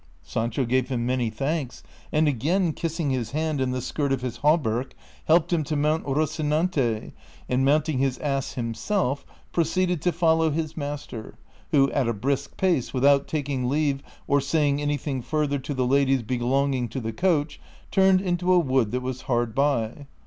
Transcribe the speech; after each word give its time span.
Sancho 0.23 0.65
gave 0.65 0.89
him 0.89 1.05
many 1.05 1.29
thanks, 1.29 1.83
and 2.11 2.27
again 2.27 2.73
kissing 2.73 3.11
his 3.11 3.29
hand 3.33 3.61
and 3.61 3.71
the 3.71 3.83
skirt 3.83 4.11
of 4.11 4.21
his 4.21 4.37
hauberk, 4.39 4.93
hel})ed 5.29 5.51
him 5.51 5.63
to 5.63 5.75
mount 5.75 6.05
Kocinante, 6.05 7.11
and 7.47 7.63
mounting 7.63 7.99
his 7.99 8.17
ass 8.17 8.53
himself, 8.53 9.27
proceeded 9.51 10.01
to 10.01 10.11
follow 10.11 10.49
his 10.49 10.75
master, 10.75 11.35
who 11.69 11.91
at 11.91 12.07
a 12.07 12.13
brisk 12.13 12.57
pace, 12.57 12.95
without 12.95 13.27
taking 13.27 13.69
leave, 13.69 14.01
or 14.25 14.41
saying 14.41 14.81
anything 14.81 15.21
further 15.21 15.59
to 15.59 15.73
the 15.75 15.85
ladies 15.85 16.23
belonging 16.23 16.89
to 16.89 16.99
the 16.99 17.13
coach, 17.13 17.61
turned 17.91 18.21
into 18.21 18.51
a 18.51 18.57
wood 18.57 18.89
that 18.89 19.01
was 19.01 19.21
hard 19.29 19.53
by. 19.53 20.07